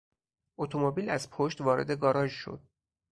[0.59, 2.61] اتومبیل از پشت وارد گاراژ شد.